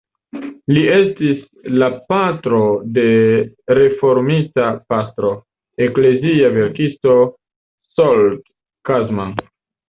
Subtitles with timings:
[0.75, 1.41] Li estis
[1.81, 2.61] la patro
[2.95, 3.03] de
[3.79, 5.35] reformita pastro,
[5.89, 7.15] eklezia verkisto
[7.99, 8.43] Zsolt
[8.91, 9.29] Kozma.